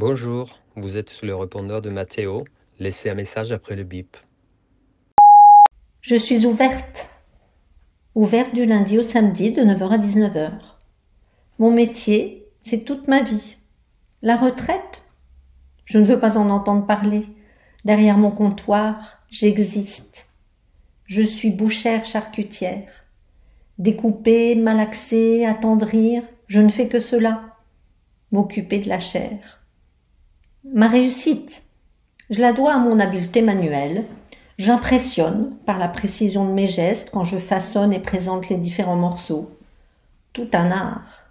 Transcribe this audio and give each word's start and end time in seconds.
Bonjour, 0.00 0.60
vous 0.76 0.96
êtes 0.96 1.08
sur 1.08 1.26
le 1.26 1.34
répondeur 1.34 1.82
de 1.82 1.90
Mathéo. 1.90 2.44
Laissez 2.78 3.10
un 3.10 3.16
message 3.16 3.50
après 3.50 3.74
le 3.74 3.82
bip. 3.82 4.16
Je 6.02 6.14
suis 6.14 6.46
ouverte. 6.46 7.08
Ouverte 8.14 8.54
du 8.54 8.64
lundi 8.64 8.96
au 8.96 9.02
samedi 9.02 9.50
de 9.50 9.60
9h 9.60 9.90
à 9.90 9.98
19h. 9.98 10.52
Mon 11.58 11.72
métier, 11.72 12.46
c'est 12.62 12.84
toute 12.84 13.08
ma 13.08 13.22
vie. 13.22 13.56
La 14.22 14.36
retraite 14.36 15.02
Je 15.84 15.98
ne 15.98 16.04
veux 16.04 16.20
pas 16.20 16.38
en 16.38 16.48
entendre 16.48 16.86
parler. 16.86 17.26
Derrière 17.84 18.18
mon 18.18 18.30
comptoir, 18.30 19.18
j'existe. 19.32 20.28
Je 21.06 21.22
suis 21.22 21.50
bouchère 21.50 22.04
charcutière. 22.04 22.88
Découper, 23.78 24.54
malaxer, 24.54 25.44
attendrir, 25.44 26.22
je 26.46 26.60
ne 26.60 26.68
fais 26.68 26.86
que 26.86 27.00
cela. 27.00 27.56
M'occuper 28.30 28.78
de 28.78 28.88
la 28.88 29.00
chair. 29.00 29.58
Ma 30.64 30.88
réussite, 30.88 31.62
je 32.30 32.40
la 32.40 32.52
dois 32.52 32.74
à 32.74 32.78
mon 32.78 32.98
habileté 32.98 33.42
manuelle. 33.42 34.04
J'impressionne 34.58 35.56
par 35.64 35.78
la 35.78 35.86
précision 35.86 36.44
de 36.44 36.52
mes 36.52 36.66
gestes 36.66 37.10
quand 37.10 37.22
je 37.22 37.38
façonne 37.38 37.92
et 37.92 38.00
présente 38.00 38.48
les 38.48 38.56
différents 38.56 38.96
morceaux. 38.96 39.50
Tout 40.32 40.48
un 40.52 40.70
art. 40.72 41.30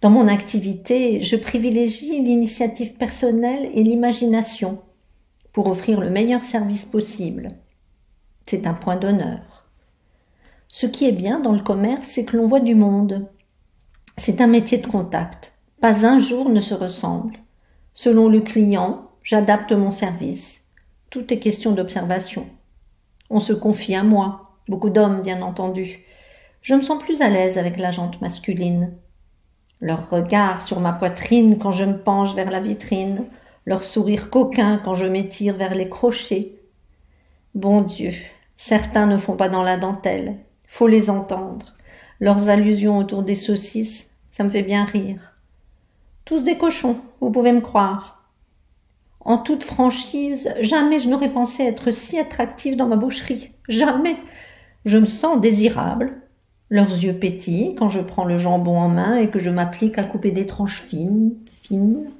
Dans 0.00 0.10
mon 0.10 0.26
activité, 0.26 1.22
je 1.22 1.36
privilégie 1.36 2.20
l'initiative 2.20 2.94
personnelle 2.94 3.70
et 3.74 3.84
l'imagination 3.84 4.80
pour 5.52 5.68
offrir 5.68 6.00
le 6.00 6.10
meilleur 6.10 6.44
service 6.44 6.84
possible. 6.84 7.48
C'est 8.44 8.66
un 8.66 8.74
point 8.74 8.96
d'honneur. 8.96 9.66
Ce 10.66 10.86
qui 10.86 11.06
est 11.06 11.12
bien 11.12 11.38
dans 11.38 11.52
le 11.52 11.62
commerce, 11.62 12.08
c'est 12.08 12.24
que 12.24 12.36
l'on 12.36 12.44
voit 12.44 12.60
du 12.60 12.74
monde. 12.74 13.28
C'est 14.16 14.40
un 14.40 14.48
métier 14.48 14.78
de 14.78 14.86
contact. 14.86 15.54
Pas 15.80 16.06
un 16.06 16.18
jour 16.18 16.48
ne 16.48 16.60
se 16.60 16.74
ressemble. 16.74 17.38
Selon 18.00 18.28
le 18.28 18.40
client, 18.40 19.10
j'adapte 19.24 19.72
mon 19.72 19.90
service. 19.90 20.62
Tout 21.10 21.34
est 21.34 21.40
question 21.40 21.72
d'observation. 21.72 22.46
On 23.28 23.40
se 23.40 23.52
confie 23.52 23.96
à 23.96 24.04
moi, 24.04 24.56
beaucoup 24.68 24.88
d'hommes 24.88 25.22
bien 25.22 25.42
entendu. 25.42 26.04
Je 26.62 26.76
me 26.76 26.80
sens 26.80 27.02
plus 27.02 27.22
à 27.22 27.28
l'aise 27.28 27.58
avec 27.58 27.76
la 27.76 27.90
jante 27.90 28.20
masculine. 28.20 28.92
Leur 29.80 30.10
regard 30.10 30.62
sur 30.62 30.78
ma 30.78 30.92
poitrine 30.92 31.58
quand 31.58 31.72
je 31.72 31.84
me 31.84 31.98
penche 31.98 32.36
vers 32.36 32.52
la 32.52 32.60
vitrine, 32.60 33.24
leur 33.66 33.82
sourire 33.82 34.30
coquin 34.30 34.80
quand 34.84 34.94
je 34.94 35.06
m'étire 35.06 35.56
vers 35.56 35.74
les 35.74 35.88
crochets. 35.88 36.52
Bon 37.56 37.80
Dieu, 37.80 38.12
certains 38.56 39.06
ne 39.06 39.16
font 39.16 39.34
pas 39.34 39.48
dans 39.48 39.64
la 39.64 39.76
dentelle. 39.76 40.36
Faut 40.68 40.86
les 40.86 41.10
entendre. 41.10 41.74
Leurs 42.20 42.48
allusions 42.48 42.98
autour 42.98 43.24
des 43.24 43.34
saucisses, 43.34 44.12
ça 44.30 44.44
me 44.44 44.50
fait 44.50 44.62
bien 44.62 44.84
rire. 44.84 45.27
Tous 46.28 46.44
des 46.44 46.58
cochons, 46.58 46.98
vous 47.22 47.30
pouvez 47.30 47.52
me 47.52 47.62
croire. 47.62 48.22
En 49.20 49.38
toute 49.38 49.64
franchise, 49.64 50.52
jamais 50.60 50.98
je 50.98 51.08
n'aurais 51.08 51.32
pensé 51.32 51.62
être 51.62 51.90
si 51.90 52.18
attractive 52.18 52.76
dans 52.76 52.86
ma 52.86 52.96
boucherie. 52.96 53.52
Jamais. 53.66 54.14
Je 54.84 54.98
me 54.98 55.06
sens 55.06 55.40
désirable. 55.40 56.20
Leurs 56.68 56.90
yeux 56.90 57.14
pétillent 57.14 57.74
quand 57.76 57.88
je 57.88 58.02
prends 58.02 58.26
le 58.26 58.36
jambon 58.36 58.76
en 58.76 58.90
main 58.90 59.16
et 59.16 59.30
que 59.30 59.38
je 59.38 59.48
m'applique 59.48 59.96
à 59.96 60.04
couper 60.04 60.30
des 60.30 60.44
tranches 60.44 60.82
fines, 60.82 61.32
fines. 61.62 62.10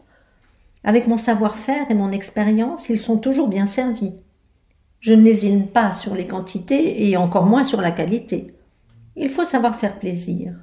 Avec 0.84 1.06
mon 1.06 1.18
savoir-faire 1.18 1.90
et 1.90 1.94
mon 1.94 2.10
expérience, 2.10 2.88
ils 2.88 2.98
sont 2.98 3.18
toujours 3.18 3.48
bien 3.48 3.66
servis. 3.66 4.14
Je 5.00 5.12
ne 5.12 5.22
lésine 5.22 5.66
pas 5.66 5.92
sur 5.92 6.14
les 6.14 6.26
quantités 6.26 7.10
et 7.10 7.18
encore 7.18 7.44
moins 7.44 7.62
sur 7.62 7.82
la 7.82 7.90
qualité. 7.90 8.54
Il 9.16 9.28
faut 9.28 9.44
savoir 9.44 9.76
faire 9.76 9.98
plaisir. 9.98 10.54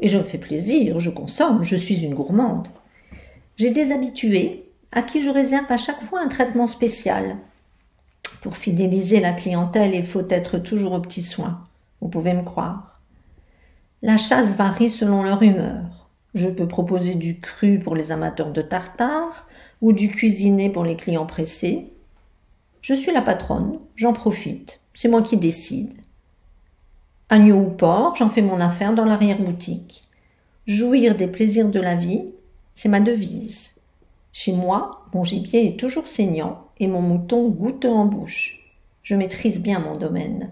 Et 0.00 0.08
je 0.08 0.18
me 0.18 0.24
fais 0.24 0.38
plaisir, 0.38 1.00
je 1.00 1.10
consomme, 1.10 1.62
je 1.62 1.76
suis 1.76 2.04
une 2.04 2.14
gourmande. 2.14 2.68
J'ai 3.56 3.70
des 3.70 3.92
habitués 3.92 4.64
à 4.90 5.02
qui 5.02 5.22
je 5.22 5.30
réserve 5.30 5.70
à 5.70 5.76
chaque 5.76 6.02
fois 6.02 6.20
un 6.20 6.28
traitement 6.28 6.66
spécial. 6.66 7.36
Pour 8.40 8.56
fidéliser 8.56 9.20
la 9.20 9.32
clientèle, 9.32 9.94
il 9.94 10.06
faut 10.06 10.28
être 10.28 10.58
toujours 10.58 10.92
au 10.92 11.00
petit 11.00 11.22
soin. 11.22 11.66
Vous 12.00 12.08
pouvez 12.08 12.34
me 12.34 12.42
croire. 12.42 13.00
La 14.02 14.16
chasse 14.16 14.56
varie 14.56 14.90
selon 14.90 15.22
leur 15.22 15.42
humeur. 15.42 16.08
Je 16.34 16.48
peux 16.48 16.66
proposer 16.66 17.14
du 17.14 17.38
cru 17.38 17.78
pour 17.78 17.94
les 17.94 18.10
amateurs 18.10 18.52
de 18.52 18.62
tartare 18.62 19.44
ou 19.80 19.92
du 19.92 20.08
cuisiné 20.08 20.70
pour 20.70 20.84
les 20.84 20.96
clients 20.96 21.26
pressés. 21.26 21.92
Je 22.80 22.94
suis 22.94 23.12
la 23.12 23.22
patronne, 23.22 23.78
j'en 23.94 24.12
profite, 24.12 24.80
c'est 24.94 25.08
moi 25.08 25.22
qui 25.22 25.36
décide. 25.36 25.92
Ou 27.34 27.70
porc, 27.70 28.16
j'en 28.16 28.28
fais 28.28 28.42
mon 28.42 28.60
affaire 28.60 28.92
dans 28.92 29.06
l'arrière-boutique. 29.06 30.02
Jouir 30.66 31.14
des 31.14 31.26
plaisirs 31.26 31.70
de 31.70 31.80
la 31.80 31.96
vie, 31.96 32.26
c'est 32.74 32.90
ma 32.90 33.00
devise. 33.00 33.70
Chez 34.34 34.52
moi, 34.52 35.06
mon 35.14 35.24
gibier 35.24 35.66
est 35.66 35.80
toujours 35.80 36.06
saignant 36.06 36.66
et 36.78 36.86
mon 36.86 37.00
mouton 37.00 37.48
goûteux 37.48 37.90
en 37.90 38.04
bouche. 38.04 38.60
Je 39.02 39.16
maîtrise 39.16 39.60
bien 39.60 39.78
mon 39.78 39.96
domaine. 39.96 40.50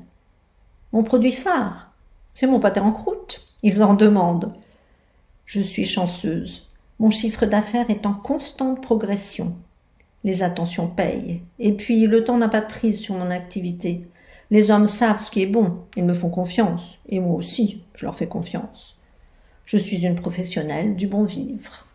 Mon 0.94 1.02
produit 1.02 1.32
phare, 1.32 1.92
c'est 2.32 2.46
mon 2.46 2.60
pâté 2.60 2.80
en 2.80 2.92
croûte. 2.92 3.46
Ils 3.62 3.82
en 3.82 3.92
demandent. 3.92 4.54
Je 5.44 5.60
suis 5.60 5.84
chanceuse. 5.84 6.66
Mon 6.98 7.10
chiffre 7.10 7.44
d'affaires 7.44 7.90
est 7.90 8.06
en 8.06 8.14
constante 8.14 8.80
progression. 8.80 9.54
Les 10.24 10.42
attentions 10.42 10.88
payent. 10.88 11.42
Et 11.58 11.74
puis, 11.74 12.06
le 12.06 12.24
temps 12.24 12.38
n'a 12.38 12.48
pas 12.48 12.62
de 12.62 12.66
prise 12.66 13.00
sur 13.00 13.16
mon 13.16 13.30
activité. 13.30 14.06
Les 14.50 14.70
hommes 14.70 14.86
savent 14.86 15.22
ce 15.22 15.30
qui 15.30 15.42
est 15.42 15.46
bon, 15.46 15.78
ils 15.96 16.04
me 16.04 16.12
font 16.12 16.30
confiance, 16.30 16.98
et 17.08 17.20
moi 17.20 17.36
aussi, 17.36 17.84
je 17.94 18.04
leur 18.04 18.16
fais 18.16 18.26
confiance. 18.26 18.98
Je 19.64 19.76
suis 19.76 20.04
une 20.04 20.16
professionnelle 20.16 20.96
du 20.96 21.06
bon 21.06 21.22
vivre. 21.22 21.86